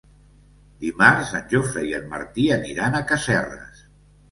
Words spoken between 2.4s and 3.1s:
aniran a